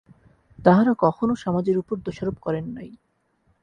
তাঁহারা 0.59 0.93
কখনও 1.03 1.35
সমাজের 1.43 1.77
উপর 1.77 1.95
দোষারোপ 2.05 2.35
করেন 2.41 2.65
নাই। 2.75 2.89